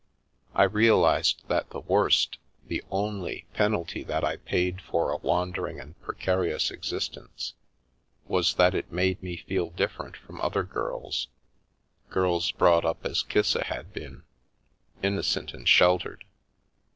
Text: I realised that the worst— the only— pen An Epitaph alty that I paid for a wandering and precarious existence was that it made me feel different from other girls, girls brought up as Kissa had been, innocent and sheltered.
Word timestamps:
I 0.55 0.63
realised 0.63 1.43
that 1.47 1.69
the 1.69 1.79
worst— 1.81 2.39
the 2.69 2.83
only— 2.89 3.45
pen 3.53 3.75
An 3.75 3.81
Epitaph 3.81 3.95
alty 3.95 4.07
that 4.07 4.23
I 4.23 4.37
paid 4.37 4.81
for 4.81 5.11
a 5.11 5.17
wandering 5.17 5.79
and 5.79 5.93
precarious 6.01 6.71
existence 6.71 7.53
was 8.25 8.55
that 8.55 8.73
it 8.73 8.91
made 8.91 9.21
me 9.21 9.37
feel 9.37 9.69
different 9.69 10.17
from 10.17 10.41
other 10.41 10.63
girls, 10.63 11.27
girls 12.09 12.49
brought 12.51 12.83
up 12.83 13.05
as 13.05 13.21
Kissa 13.23 13.61
had 13.63 13.93
been, 13.93 14.23
innocent 15.03 15.53
and 15.53 15.69
sheltered. 15.69 16.25